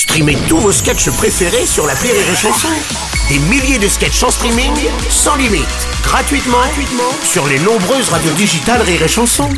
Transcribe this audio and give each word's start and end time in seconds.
Streamez 0.00 0.38
tous 0.48 0.56
vos 0.56 0.72
sketchs 0.72 1.10
préférés 1.10 1.66
sur 1.66 1.86
la 1.86 1.92
Rire 1.92 2.14
et 2.14 2.34
Chanson. 2.34 2.68
Des 3.28 3.38
milliers 3.38 3.78
de 3.78 3.86
sketchs 3.86 4.22
en 4.22 4.30
streaming, 4.30 4.72
sans 5.10 5.36
limite, 5.36 5.66
gratuitement, 6.02 6.56
gratuitement 6.56 7.12
sur 7.22 7.46
les 7.46 7.58
nombreuses 7.58 8.08
radios 8.08 8.32
digitales 8.32 8.80
Rire 8.80 9.02
et 9.02 9.08
Chanson. 9.08 9.50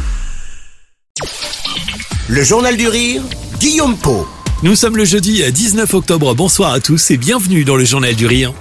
Le 2.26 2.42
Journal 2.42 2.76
du 2.76 2.88
Rire, 2.88 3.22
Guillaume 3.60 3.96
Po. 3.96 4.26
Nous 4.64 4.74
sommes 4.74 4.96
le 4.96 5.04
jeudi 5.04 5.44
19 5.48 5.94
octobre. 5.94 6.34
Bonsoir 6.34 6.72
à 6.72 6.80
tous 6.80 7.12
et 7.12 7.18
bienvenue 7.18 7.64
dans 7.64 7.76
le 7.76 7.84
Journal 7.84 8.16
du 8.16 8.26
Rire. 8.26 8.52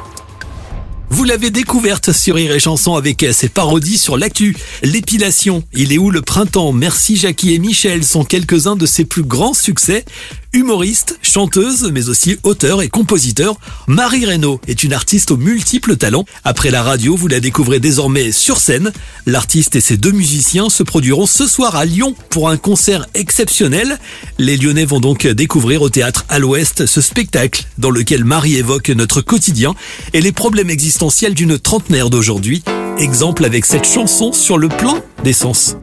Vous 1.10 1.26
l'avez 1.26 1.50
découverte 1.50 2.14
sur 2.14 2.36
Rire 2.36 2.54
et 2.54 2.60
Chanson 2.60 2.96
avec 2.96 3.26
ses 3.32 3.50
parodies 3.50 3.98
sur 3.98 4.18
l'actu. 4.18 4.56
L'épilation, 4.82 5.62
il 5.74 5.92
est 5.92 5.98
où 5.98 6.10
le 6.10 6.22
printemps? 6.22 6.72
Merci 6.74 7.18
Jackie 7.18 7.54
et 7.54 7.60
Michel 7.60 8.06
sont 8.06 8.24
quelques-uns 8.24 8.78
de 8.78 8.86
ses 8.86 9.04
plus 9.04 9.24
grands 9.24 9.54
succès. 9.54 10.06
Humoriste, 10.54 11.18
chanteuse, 11.22 11.90
mais 11.94 12.10
aussi 12.10 12.38
auteur 12.44 12.82
et 12.82 12.90
compositeur, 12.90 13.56
Marie 13.88 14.26
Reynaud 14.26 14.60
est 14.68 14.84
une 14.84 14.92
artiste 14.92 15.32
aux 15.32 15.38
multiples 15.38 15.96
talents. 15.96 16.26
Après 16.44 16.72
la 16.72 16.84
radio, 16.84 17.16
vous 17.16 17.30
la 17.30 17.40
découvrez 17.40 17.80
désormais 17.80 18.34
sur 18.34 18.58
scène. 18.58 18.92
L'artiste 19.26 19.78
et 19.78 19.82
ses 19.82 19.96
deux 19.96 20.12
musiciens 20.12 20.70
se 20.70 20.84
produiront 20.84 21.26
ce 21.26 21.48
soir 21.48 21.78
à 21.78 21.86
Lyon 21.86 22.16
pour 22.30 22.50
un 22.50 22.58
concert 22.58 23.06
exceptionnel. 23.14 23.98
Les 24.40 24.58
Lyonnais 24.58 24.84
vont 24.84 25.00
donc 25.00 25.26
découvrir 25.26 25.82
au 25.84 25.90
théâtre 25.90 26.26
à 26.28 26.38
l'Ouest 26.38 26.86
ce 26.86 27.00
spectacle 27.00 27.64
dans 27.78 27.90
lequel 27.90 28.26
Marie 28.26 28.58
évoque 28.58 28.90
notre 28.90 29.22
quotidien 29.22 29.74
et 30.12 30.20
les 30.20 30.34
problèmes 30.34 30.70
existentiels 30.70 31.34
d'une 31.34 31.60
trentenaire 31.60 32.10
d'aujourd'hui. 32.10 32.62
Exemple 32.98 33.46
avec 33.46 33.66
cette 33.66 33.88
chanson 33.88 34.34
sur 34.34 34.58
le 34.58 34.68
plan 34.68 35.00
d'essence. 35.24 35.78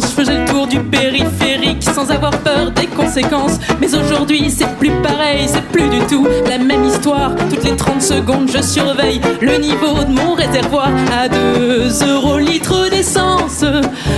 Je 0.00 0.06
faisais 0.06 0.38
le 0.38 0.44
tour 0.44 0.66
du 0.66 0.78
périphérique 0.80 1.82
sans 1.82 2.10
avoir 2.10 2.30
peur 2.30 2.70
des 2.70 2.86
conséquences. 2.86 3.58
Mais 3.80 3.94
aujourd'hui 3.94 4.50
c'est 4.50 4.68
plus 4.78 4.90
pareil, 5.02 5.46
c'est 5.46 5.64
plus 5.68 5.88
du 5.88 6.00
tout 6.06 6.26
la 6.48 6.58
même 6.58 6.84
histoire. 6.84 7.34
Toutes 7.48 7.64
les 7.64 7.76
30 7.76 8.02
secondes 8.02 8.50
je 8.52 8.62
surveille 8.62 9.20
le 9.40 9.56
niveau 9.56 10.04
de 10.04 10.12
mon 10.12 10.34
réservoir 10.34 10.88
à 11.12 11.28
2 11.28 11.88
euros 12.06 12.38
litre 12.38 12.90
d'essence. 12.90 13.64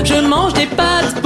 Je 0.05 0.15
mange 0.27 0.55
des 0.55 0.67
pâtes 0.67 1.21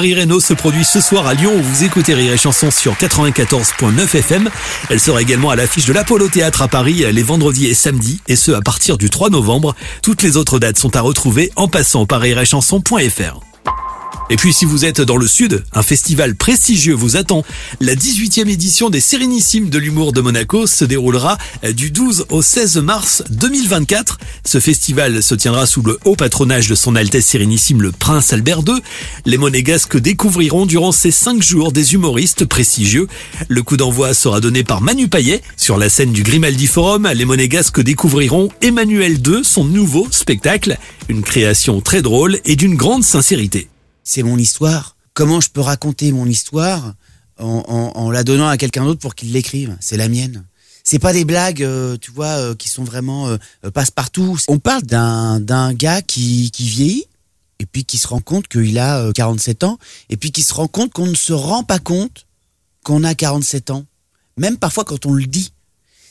Marie 0.00 0.14
Reynaud 0.14 0.40
se 0.40 0.54
produit 0.54 0.82
ce 0.82 0.98
soir 0.98 1.26
à 1.26 1.34
Lyon 1.34 1.52
où 1.54 1.62
vous 1.62 1.84
écoutez 1.84 2.14
Rire 2.14 2.32
et 2.32 2.38
Chanson 2.38 2.70
sur 2.70 2.94
94.9 2.94 4.16
FM. 4.16 4.48
Elle 4.88 4.98
sera 4.98 5.20
également 5.20 5.50
à 5.50 5.56
l'affiche 5.56 5.84
de 5.84 5.92
l'Apollo 5.92 6.26
Théâtre 6.28 6.62
à 6.62 6.68
Paris 6.68 7.04
les 7.12 7.22
vendredis 7.22 7.66
et 7.66 7.74
samedis 7.74 8.18
et 8.26 8.34
ce 8.34 8.50
à 8.52 8.62
partir 8.62 8.96
du 8.96 9.10
3 9.10 9.28
novembre. 9.28 9.76
Toutes 10.02 10.22
les 10.22 10.38
autres 10.38 10.58
dates 10.58 10.78
sont 10.78 10.96
à 10.96 11.02
retrouver 11.02 11.52
en 11.54 11.68
passant 11.68 12.06
par 12.06 12.22
rireetchanson.fr. 12.22 13.49
Et 14.32 14.36
puis 14.36 14.52
si 14.52 14.64
vous 14.64 14.84
êtes 14.84 15.00
dans 15.00 15.16
le 15.16 15.26
sud, 15.26 15.64
un 15.72 15.82
festival 15.82 16.36
prestigieux 16.36 16.94
vous 16.94 17.16
attend. 17.16 17.44
La 17.80 17.96
18e 17.96 18.48
édition 18.48 18.88
des 18.88 19.00
Sérénissimes 19.00 19.70
de 19.70 19.78
l'humour 19.78 20.12
de 20.12 20.20
Monaco 20.20 20.68
se 20.68 20.84
déroulera 20.84 21.36
du 21.74 21.90
12 21.90 22.26
au 22.28 22.40
16 22.40 22.76
mars 22.76 23.24
2024. 23.30 24.18
Ce 24.44 24.60
festival 24.60 25.20
se 25.20 25.34
tiendra 25.34 25.66
sous 25.66 25.82
le 25.82 25.98
haut 26.04 26.14
patronage 26.14 26.68
de 26.68 26.76
son 26.76 26.94
Altesse 26.94 27.26
Sérénissime 27.26 27.82
le 27.82 27.90
Prince 27.90 28.32
Albert 28.32 28.60
II. 28.68 28.80
Les 29.26 29.36
Monégasques 29.36 29.96
découvriront 29.96 30.64
durant 30.64 30.92
ces 30.92 31.10
5 31.10 31.42
jours 31.42 31.72
des 31.72 31.94
humoristes 31.94 32.44
prestigieux. 32.44 33.08
Le 33.48 33.64
coup 33.64 33.76
d'envoi 33.76 34.14
sera 34.14 34.40
donné 34.40 34.62
par 34.62 34.80
Manu 34.80 35.08
Payet. 35.08 35.42
Sur 35.56 35.76
la 35.76 35.88
scène 35.88 36.12
du 36.12 36.22
Grimaldi 36.22 36.68
Forum, 36.68 37.10
les 37.12 37.24
Monégasques 37.24 37.80
découvriront 37.80 38.48
Emmanuel 38.62 39.14
II, 39.26 39.40
son 39.42 39.64
nouveau 39.64 40.06
spectacle. 40.12 40.78
Une 41.08 41.22
création 41.22 41.80
très 41.80 42.00
drôle 42.00 42.38
et 42.44 42.54
d'une 42.54 42.76
grande 42.76 43.02
sincérité 43.02 43.69
c'est 44.04 44.22
mon 44.22 44.38
histoire. 44.38 44.96
Comment 45.14 45.40
je 45.40 45.50
peux 45.50 45.60
raconter 45.60 46.12
mon 46.12 46.26
histoire 46.26 46.94
en, 47.38 48.10
la 48.10 48.24
donnant 48.24 48.48
à 48.48 48.56
quelqu'un 48.56 48.84
d'autre 48.84 49.00
pour 49.00 49.14
qu'il 49.14 49.32
l'écrive? 49.32 49.76
C'est 49.80 49.96
la 49.96 50.08
mienne. 50.08 50.44
C'est 50.84 50.98
pas 50.98 51.12
des 51.12 51.24
blagues, 51.24 51.62
euh, 51.62 51.96
tu 51.98 52.10
vois, 52.10 52.26
euh, 52.26 52.54
qui 52.54 52.68
sont 52.68 52.84
vraiment 52.84 53.28
euh, 53.28 53.36
passe-partout. 53.72 54.38
On 54.48 54.58
parle 54.58 54.82
d'un 54.82 55.74
gars 55.74 56.02
qui, 56.02 56.50
qui 56.50 56.64
vieillit 56.64 57.04
et 57.58 57.66
puis 57.66 57.84
qui 57.84 57.98
se 57.98 58.08
rend 58.08 58.20
compte 58.20 58.48
qu'il 58.48 58.78
a 58.78 59.12
47 59.12 59.64
ans 59.64 59.78
et 60.08 60.16
puis 60.16 60.32
qui 60.32 60.42
se 60.42 60.54
rend 60.54 60.68
compte 60.68 60.92
qu'on 60.92 61.06
ne 61.06 61.14
se 61.14 61.32
rend 61.32 61.62
pas 61.62 61.78
compte 61.78 62.26
qu'on 62.82 63.04
a 63.04 63.14
47 63.14 63.70
ans. 63.70 63.84
Même 64.36 64.56
parfois 64.56 64.84
quand 64.84 65.04
on 65.06 65.12
le 65.12 65.26
dit. 65.26 65.52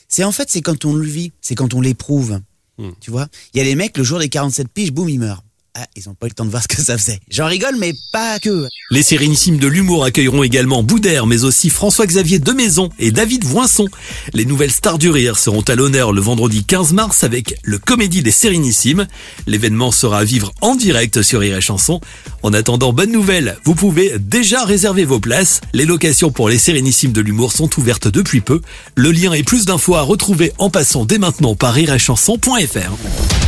C'est 0.08 0.24
en 0.24 0.32
fait, 0.32 0.50
c'est 0.50 0.60
quand 0.60 0.84
on 0.84 0.94
le 0.94 1.06
vit, 1.06 1.32
c'est 1.40 1.54
quand 1.54 1.74
on 1.74 1.80
l'éprouve. 1.80 2.40
Hmm. 2.78 2.90
Tu 3.00 3.10
vois? 3.10 3.28
Il 3.52 3.58
y 3.58 3.60
a 3.60 3.64
les 3.64 3.74
mecs, 3.74 3.96
le 3.96 4.04
jour 4.04 4.18
des 4.18 4.28
47 4.28 4.68
piges, 4.68 4.92
boum, 4.92 5.08
ils 5.08 5.18
meurent. 5.18 5.44
Ah, 5.82 5.86
ils 5.96 6.02
n'ont 6.08 6.14
pas 6.14 6.26
eu 6.26 6.28
le 6.28 6.34
temps 6.34 6.44
de 6.44 6.50
voir 6.50 6.62
ce 6.62 6.68
que 6.68 6.82
ça 6.82 6.98
faisait. 6.98 7.20
J'en 7.30 7.46
rigole, 7.46 7.74
mais 7.78 7.94
pas 8.12 8.38
que. 8.38 8.68
Les 8.90 9.02
Sérénissimes 9.02 9.56
de 9.56 9.66
l'humour 9.66 10.04
accueilleront 10.04 10.42
également 10.42 10.82
Boudère, 10.82 11.26
mais 11.26 11.44
aussi 11.44 11.70
François-Xavier 11.70 12.38
Demaison 12.38 12.90
et 12.98 13.12
David 13.12 13.44
Voinson. 13.44 13.86
Les 14.34 14.44
nouvelles 14.44 14.72
stars 14.72 14.98
du 14.98 15.08
rire 15.08 15.38
seront 15.38 15.62
à 15.62 15.74
l'honneur 15.74 16.12
le 16.12 16.20
vendredi 16.20 16.64
15 16.64 16.92
mars 16.92 17.24
avec 17.24 17.54
le 17.62 17.78
Comédie 17.78 18.22
des 18.22 18.30
Sérénissimes. 18.30 19.06
L'événement 19.46 19.90
sera 19.90 20.18
à 20.18 20.24
vivre 20.24 20.52
en 20.60 20.76
direct 20.76 21.22
sur 21.22 21.40
Rire 21.40 21.56
et 21.56 21.62
Chanson. 21.62 22.02
En 22.42 22.52
attendant, 22.52 22.92
bonne 22.92 23.12
nouvelle, 23.12 23.56
vous 23.64 23.74
pouvez 23.74 24.18
déjà 24.18 24.66
réserver 24.66 25.06
vos 25.06 25.18
places. 25.18 25.62
Les 25.72 25.86
locations 25.86 26.30
pour 26.30 26.50
les 26.50 26.58
Sérénissimes 26.58 27.12
de 27.12 27.22
l'humour 27.22 27.52
sont 27.52 27.70
ouvertes 27.78 28.08
depuis 28.08 28.42
peu. 28.42 28.60
Le 28.96 29.12
lien 29.12 29.32
et 29.32 29.44
plus 29.44 29.64
d'infos 29.64 29.94
à 29.94 30.02
retrouver 30.02 30.52
en 30.58 30.68
passant 30.68 31.06
dès 31.06 31.16
maintenant 31.16 31.54
par 31.54 31.72
rireetchanson.fr. 31.72 33.39